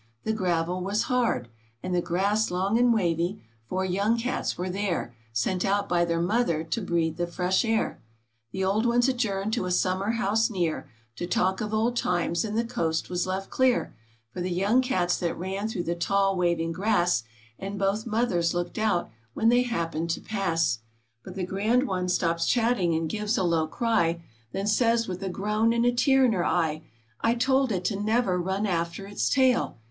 The 0.23 0.33
gravel 0.33 0.81
was 0.81 1.03
hard 1.03 1.47
And 1.83 1.93
the 1.93 2.01
grass 2.01 2.49
long 2.49 2.79
and 2.79 2.91
wavy; 2.91 3.43
four 3.69 3.85
young 3.85 4.17
cats 4.17 4.57
were 4.57 4.67
there, 4.67 5.13
Sent 5.31 5.63
out 5.63 5.87
by 5.87 6.05
their 6.05 6.19
mother 6.19 6.63
to 6.63 6.81
breathe 6.81 7.17
the 7.17 7.27
fresh 7.27 7.63
air. 7.63 8.01
The 8.51 8.63
old 8.63 8.87
ones 8.87 9.07
adjourned 9.07 9.53
to 9.53 9.65
a 9.67 9.71
summer 9.71 10.13
house 10.13 10.49
near, 10.49 10.89
To 11.17 11.27
talk 11.27 11.61
of 11.61 11.71
old 11.71 11.95
times, 11.97 12.43
and 12.43 12.57
the 12.57 12.65
coast 12.65 13.11
was 13.11 13.27
left 13.27 13.51
clear 13.51 13.93
For 14.33 14.41
the 14.41 14.49
young 14.49 14.81
cats 14.81 15.17
that 15.19 15.37
ran 15.37 15.67
through 15.67 15.83
the 15.83 15.93
tall, 15.93 16.35
waving 16.35 16.71
grass, 16.71 17.21
And 17.59 17.77
both 17.77 18.07
mothers 18.07 18.55
looked 18.55 18.79
out 18.79 19.11
when 19.35 19.49
they 19.49 19.61
happened 19.61 20.09
to 20.09 20.19
pass. 20.19 20.79
16 20.79 20.81
THE 20.81 20.81
CAT 20.81 20.81
AND 20.81 20.91
HER 20.91 21.07
KITTEN. 21.13 21.21
But 21.25 21.35
the 21.35 21.53
grand 21.77 21.87
one 21.87 22.09
stops 22.09 22.47
chatting, 22.47 22.95
and 22.95 23.07
gives 23.07 23.37
a 23.37 23.43
low 23.43 23.67
cry, 23.67 24.23
Then 24.51 24.65
says, 24.65 25.07
with 25.07 25.21
a 25.21 25.29
groan 25.29 25.71
and 25.71 25.85
a 25.85 25.91
tear 25.91 26.25
in 26.25 26.33
her 26.33 26.43
eye: 26.43 26.81
"I 27.19 27.35
told 27.35 27.71
it 27.71 27.85
to 27.85 28.01
never 28.01 28.39
run 28.41 28.65
after 28.65 29.05
its 29.05 29.29
tail!" 29.29 29.77